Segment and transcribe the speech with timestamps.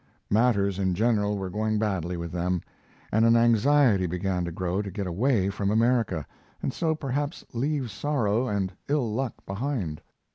[0.31, 2.63] Matters in general were going badly with them,
[3.11, 6.25] and an anxiety began to grow to get away from America,
[6.59, 10.01] and so perhaps leave sorrow and ill luck behind.